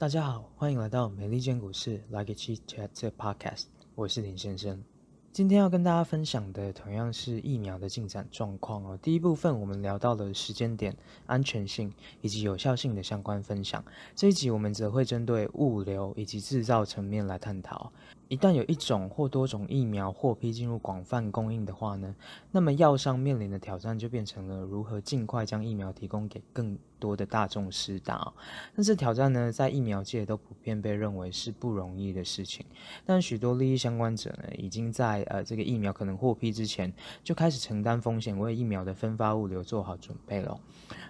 [0.00, 4.82] 大家好，欢迎来到美利坚股市 Like a Chit Chat 这 Podcast，我是林先生。
[5.30, 8.98] 今天要跟大家分享的同样是疫苗的进展状况哦。
[9.02, 11.92] 第一部分我们聊到了时间点、安全性
[12.22, 13.84] 以及有效性的相关分享。
[14.16, 17.92] 这一集我们则会针对物流以及制造层面来探讨。
[18.28, 22.16] 一旦有一种或多种疫苗获批进入广泛供应的话呢，
[22.50, 28.32] 那么药商面临的挑战就变成了如何尽快将疫苗提供给更多的大众施打。
[28.76, 32.64] 但是挑战呢，在疫苗界都普遍被认为是不容易的事情。
[33.04, 36.92] 但许多利益相关者呢，已经在呃这个疫苗可能获批之前
[37.24, 40.60] 就开始承担风险，为疫苗的分发物流做好准备了。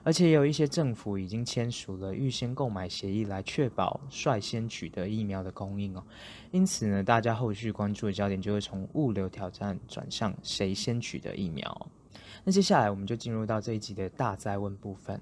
[0.05, 6.03] 而且也有一些政府已经签署了预先购买协议，来确保率先取得疫苗的供应哦。
[6.53, 11.87] 因此呢，大家后续关注的焦点就会从物流挑战转向谁先取得疫苗。
[12.45, 15.21] 那接下来我们就进入到这一集的大灾问部分。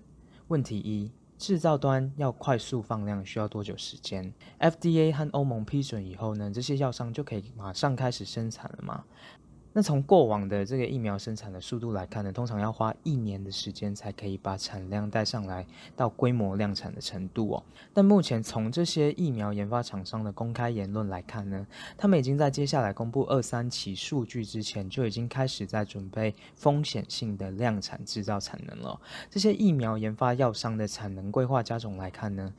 [0.49, 9.05] 问题一：制造端要快速放量需要多久时间？FDA 和欧盟批准以后呢，这些药商就可以马上开始生产了吗？
[9.79, 17.63] 那从过往的这个疫苗生产的速度来看呢，通常要花一年的时间才可以把产量带上来到规模量产的程度哦。
[17.95, 21.65] 但目前从这些疫苗研发厂商的公开言论来看呢，
[21.97, 29.01] 他们已经在接下来公布二三期数据之前，就已经开始在准备风险性的量产制造产能了。
[29.31, 32.53] 这些疫苗研发药商的产能规划加总来看呢，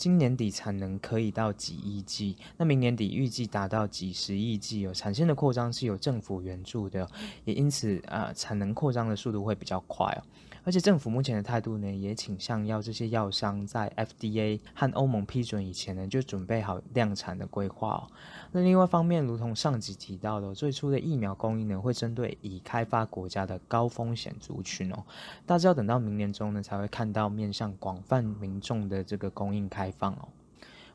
[0.00, 4.80] 今年底产能可以到几亿剂，那明年底预计达到几十亿剂。
[4.80, 7.06] 有产线的扩张是有政府援助的，
[7.44, 10.24] 也因此啊、产能扩张的速度会比较快哦。
[10.64, 18.06] 而且政府目前的态度呢，也倾向要这些药商在 FDA 和欧盟批准以前呢，就准备好量产的规划哦。
[18.52, 25.02] 那另外一方面，如同上集提到的，最初的疫苗供应呢，会针对已开发国家的高风险族群哦。
[25.46, 30.28] 大致要等到明年中呢，才会看到面向广泛民众的这个供应开放哦。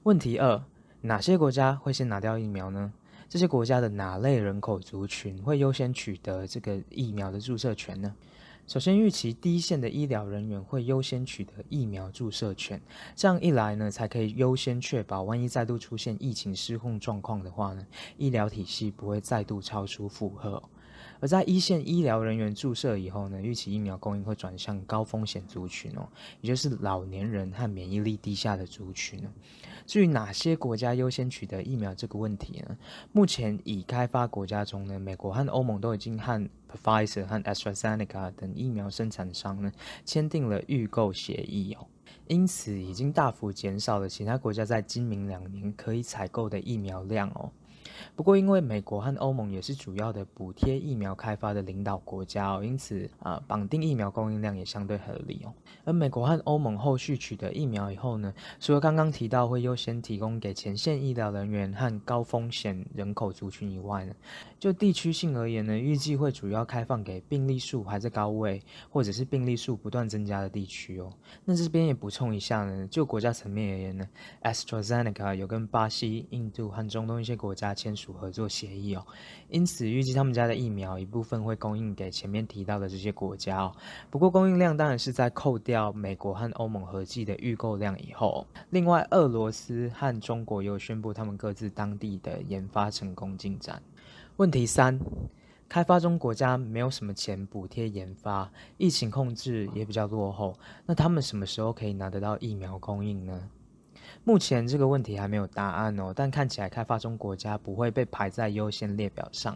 [0.03, 0.61] 问题二：
[1.01, 2.93] 哪些国家会先拿掉疫苗呢？
[3.27, 8.13] 这些国家的哪类人口族群会优先取得这个疫苗的注射权呢？
[8.67, 12.81] 首先，预期第一线的医疗人员会优先取得疫苗注射权，
[13.15, 17.85] 这样一来呢，才可以优先确保，万一再度出现疫情失控状况的话呢，
[18.17, 20.61] 医疗体系不会再度超出负荷。
[21.25, 26.07] 而在一线医疗人员注射以后呢，预期疫苗供应会转向高风险族群哦，
[26.39, 29.19] 也就是老年人和免疫力低下的族群。
[29.87, 32.77] 至于哪些国家优先取得疫苗这个问题呢？
[33.11, 36.47] 目前已开发国家中呢，美国和欧盟都已经和
[36.83, 39.71] Pfizer 和 AstraZeneca 等疫苗生产商呢
[40.03, 41.87] 签订了预购协议哦，
[42.27, 47.51] 因此已经大幅减少了其他国家在今明两年可以采购的疫苗量哦。
[48.15, 55.53] 不过，因为美国和欧盟也是主要的补贴疫苗开发的领导国家哦，因此啊，绑定疫苗供应量也相对合理哦。
[55.83, 64.13] 而美国和欧盟后续取得疫苗以后呢，除了刚刚提到会优先提供给前线医疗人员和高风险人口族群以外呢，
[64.59, 71.11] 就地区性而言呢，预计会主要开放给病例数还在高位，或者是病例数不断增加的地区哦。
[71.43, 74.07] 那这边也补充一下呢，就国家层面而言呢
[74.43, 78.15] ，AstraZeneca 有跟巴西、印度和中东一些国家签署。
[78.15, 79.05] 合作协议哦，
[79.49, 83.75] 因此预计他们家的疫苗一部分会供应给前面提到的这些国家哦。
[84.09, 88.47] 不过供应量当然是在扣掉美国和欧盟合计的预购量以后。
[88.69, 93.83] 另外，俄罗斯和中国又宣布他们各自当地的研发成功进展。
[94.37, 94.97] 问题三：
[95.67, 103.49] 开发中国家没有什么钱补贴研发，疫情控制也比较落后，那他们什么时候可以拿得到疫苗供应呢？
[104.25, 109.55] 目前这个问题还没有答案哦，但看起来开发中国家不会被排在优先列表上。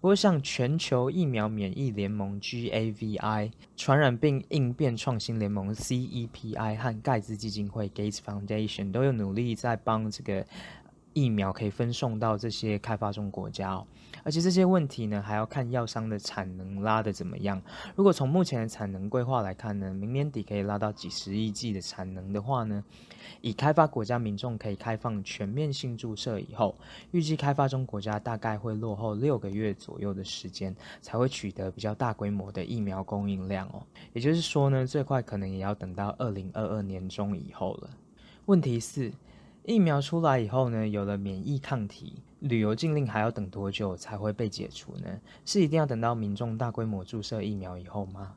[0.00, 10.44] 不过，像全球疫苗免疫联盟 （GAVI）、传染病应变创新联盟 （CEPI） 和盖茨基金会 （Gates Foundation） 都有努力在帮这个。
[11.12, 13.86] 疫苗可以分送到这些开发中国家哦，
[14.22, 17.60] 而且这些问题呢，还要看药商的产能拉得怎么样。
[17.96, 22.84] 如果从目前的产能规划来看呢，明年底可以拉到几十亿剂的产能的话呢，
[23.40, 26.76] 以开发国家民众可以开放全面性注射以后，
[27.10, 33.82] 预计开发中国家大概会落后六个月左右的时间，才会取得比较大规模的疫苗供应量哦。
[34.12, 37.90] 也就是说呢，最快可能也要等到二零二二年中以后了。
[38.46, 39.10] 问题四。
[39.64, 45.20] 疫苗出来以后呢，有了免疫抗体，旅游禁令还要等多久才会被解除呢？
[45.44, 48.34] 是一定要等到民众大规模注射疫苗以后吗？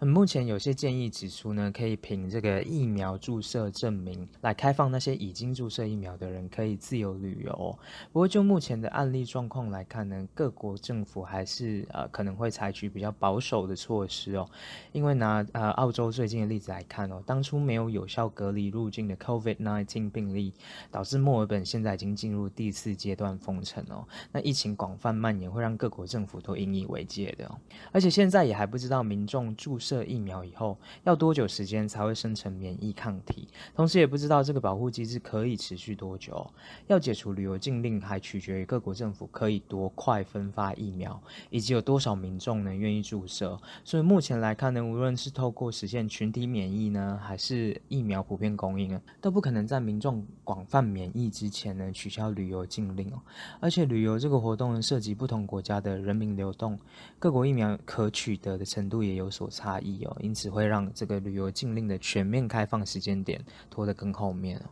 [0.00, 7.76] 嗯，目前有些建议指出呢，可以凭这个疫苗注射证明来开放那些已经注射疫苗的人可以自由旅游。
[8.12, 14.48] 不过就目前的案例状况来看呢，各国政府还是呃可能会采取比较保守的措施哦。
[14.92, 20.54] 因为拿呃澳洲最近的例子来看哦，当初没有有效隔离入境的 COVID-19 病例，
[20.92, 24.06] 导致墨尔本现在已经进入第四阶段封城哦。
[24.30, 27.58] 那疫情广泛蔓延，会让各国政府都引以为戒的哦。
[27.90, 29.87] 而且现在也还不知道民众注射。
[29.88, 33.48] 射疫苗以后要多久时间才会生成免疫抗体？
[33.74, 36.46] 同时也不知道这个保护机制可以持续多久。
[36.88, 41.18] 要解除旅游禁令还取决于各国政府可以多快分发疫苗，
[41.48, 43.58] 以及有多少民众呢愿意注射。
[43.82, 53.22] 所以目前来看呢，无论是透过实现群体免疫呢，还是疫苗普遍供应啊，都不可能在民众广泛免疫之前呢取消旅游禁令哦。
[53.60, 56.78] 而且旅游这个活动，涉及不同国家的人民流动，
[57.18, 59.77] 各国疫苗可取得的程度也有所差。
[59.80, 64.64] 意哦，因此会让这个旅游禁令的全面开放时间点拖得更后面哦。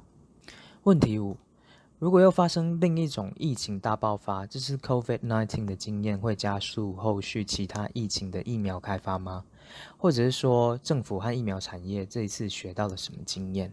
[0.85, 1.37] 问题五：
[1.99, 9.45] 如果又发生另一种疫情大爆发，这次 COVID-19 的经验会加速后续其他疫情的疫苗开发吗？
[9.97, 13.73] 或者是说，政府和疫苗产业这一次学到了什么经验？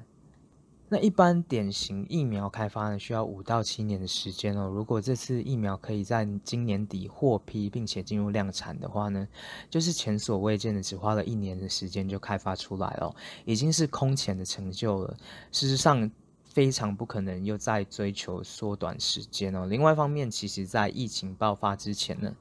[0.93, 4.67] 那一般典型疫苗开发呢，需要五到七年的时间哦。
[4.67, 9.27] 如果这次疫苗可以在今年底获批，并且进入量产的话呢，
[9.71, 15.17] 就是前所未见的，只花了一年的时间就开发出来了，已经是空前的成就了。
[15.51, 16.11] 事实上，
[16.43, 19.65] 非常不可能又再追求缩短时间哦。
[19.65, 22.31] 另外一方面，其实在疫情爆发之前呢，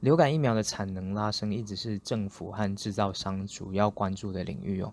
[0.00, 4.92] 流感疫苗的产能拉升一直是政府和制造商主要关注的领域哦。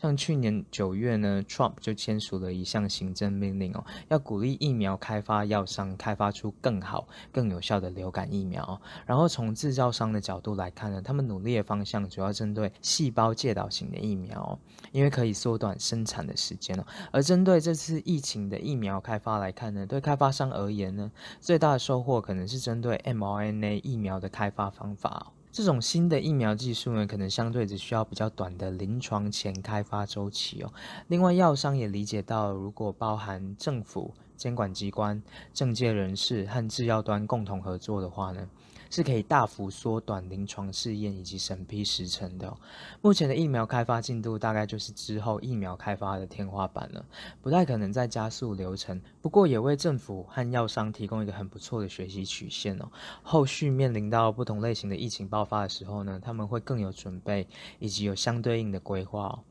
[0.00, 8.80] 像去年九月呢，Trump 就签署了一项行政命令哦，要鼓励疫苗开发药商开发出更好、更有效的流感疫苗。
[9.06, 14.58] 然后从制造商的角度来看呢，他们努力的方向主要针对细胞介导型的疫苗，
[14.92, 16.84] 因为可以缩短生产的时间哦。
[17.10, 21.10] 而针对这次疫情的疫苗开发来看呢，对开发商而言呢，
[21.40, 25.32] 最大的收获可能是针对 mRNA 疫苗的开发方法。
[25.54, 30.72] 这种新的疫苗技术呢，可能相对只需要比较短的临床前开发周期哦。
[31.06, 35.22] 另外，药商也理解到，如果包含政府、监管机关、
[35.52, 38.48] 政界人士和制药端共同合作的话呢，
[38.94, 42.56] 是可以大幅缩短临床试验以及审批时程的。
[43.02, 47.04] 目前的疫苗开发进度大概就是之后疫苗开发的天花板了，
[47.42, 49.02] 不太可能再加速流程。
[49.20, 52.88] 不过也为政府和药商提供一个很不错的学习曲线哦。
[53.24, 57.48] 后续面临到不同类型的疫情爆发的时候呢，他们会更有准备
[57.80, 59.42] 以及有相对应的规划。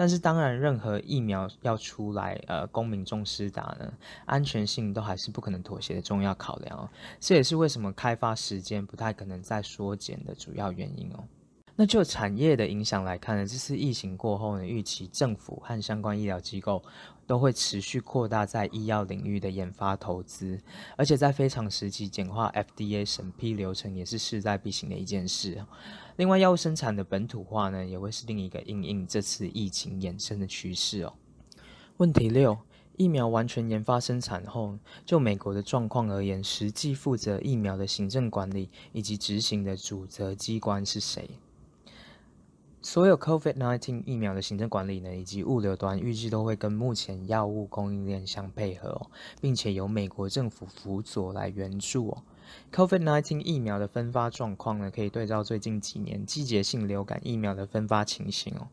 [0.00, 3.92] 但是当然，任何疫苗要出来，呃，公民众施打呢，
[4.26, 6.88] 安全性都还是不可能妥协的重要考量哦。
[7.18, 11.24] 这也是为什么开发时间不太可能再缩减的主要原因哦。
[11.80, 16.82] 那就产业的影响来看呢，这次疫情过后呢，预期政府和相关医疗机构
[17.24, 20.60] 都会持续扩大在医药领域的研发投资，
[20.96, 25.64] 而且在非常时期简化 FDA 审批流程也是势在必行的一件事。
[26.16, 31.14] 另外，药物生产的本土化呢，也会是另一个因应这次疫情衍生的趋势哦。
[31.98, 32.58] 问题六：
[32.96, 34.76] 疫苗完全研发生产后，
[35.06, 41.30] 就美国的状况而言，实际负责疫苗的行政管理以及执行的主责机关是谁？
[42.80, 49.10] 所有 COVID-19 疫苗的行政管理呢，以及物流端预计都会跟目前药物供应链相配合哦，
[49.40, 52.22] 并且由美国政府辅佐来援助哦。
[52.72, 58.68] COVID-19 疫苗的分发状况呢，可以对照最近几年季节性流感疫苗的分发情形哦。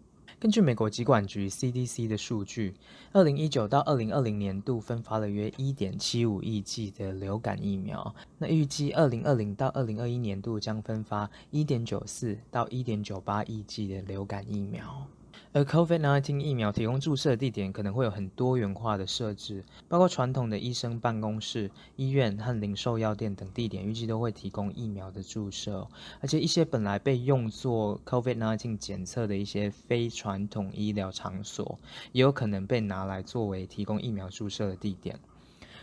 [0.45, 2.75] 根据美国疾管局 CDC 的数据，
[3.11, 8.13] 二零一九到二零二零年度分发了约一点七五亿剂的流感疫苗。
[8.37, 15.07] 那预计二零二零到二零二一年度将分发一点九四到一点九八亿剂的流感疫苗。
[15.55, 25.87] 而 COVID-19 疫苗提供注射的地点可能会有很多元化的设置，包括传统的医生办公室、医院和零售药店等地点，预计都会提供疫苗的注射。
[26.19, 31.79] 而且一些本来被用作 COVID-19 检测的一些非传统医疗场所，
[32.11, 35.17] 也有可能被拿来作为提供疫苗注射的地点。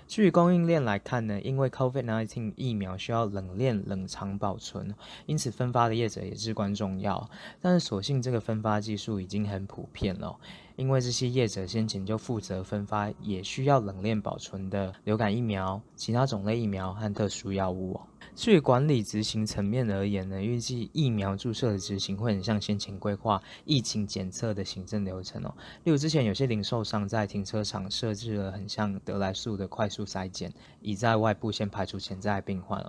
[0.07, 4.95] 至于供应链来看呢，因为 COVID-19 疫苗需要冷链冷藏保存，
[5.27, 7.29] 因此分发的业者也至关重要。
[7.61, 10.37] 但是，所幸这个分发技术已经很普遍了，
[10.77, 17.99] 因为这些业者先前就负责分发也需要冷链保存的流感疫苗、其他种类疫苗和特殊药物。
[18.35, 25.55] 至于管理执行层面而言呢，预计疫苗注射的执行会很像先前规划疫情检测的行政流程哦。
[25.85, 32.81] 例如之前有些零售商在停车场设置了很像得来速的快速筛检，以在外部先排除潜在病患。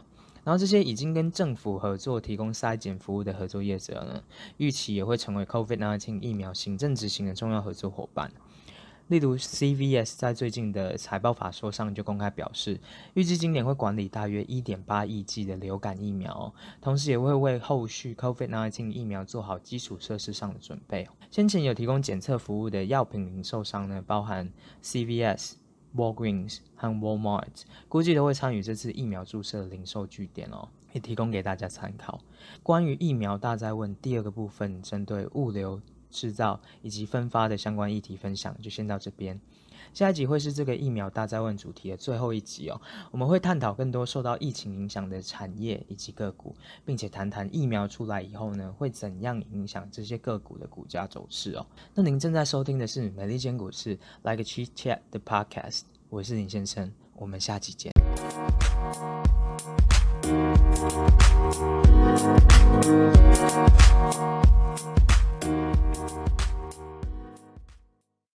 [0.46, 4.24] 然后这些已经跟政府合作提供筛检服务的合作业者呢，
[4.58, 8.32] 预期也会成为 COVID-19 疫苗行政执行的重要合作伙伴。
[9.10, 12.80] 例如，CVS 在最近的财报法说上就公开表示，
[13.14, 21.08] 预计今年会管理大约一点八亿剂的流感疫苗，同时也会为后续 COVID-19 疫苗做好基础设施上的准备。
[21.30, 24.50] 先前有提供检测服务的药品零售商呢，包含
[24.82, 25.54] CVS、
[25.96, 32.22] Walgreens 和 Walmart，估计都会参与这次疫苗注射零售据点哦，也提供给大家参考。
[32.64, 35.82] 关于疫苗大灾问第二个部分，针对物流。
[36.14, 39.38] 制造以及分发的相关议题分享就先到这边，
[39.94, 42.80] 下一集会是这个疫苗大灾问主题的最后一集哦。
[43.12, 46.56] 我们会探讨更多受到疫情影响的产业以及个股，
[46.86, 51.66] 并且谈谈疫苗出来以后呢，会怎样影响这些个股的股价走势哦。
[51.96, 57.93] 那您正在收听的是美利坚股市 Like a Chit Chat 的 Podcast，我是林先生，我们下期见。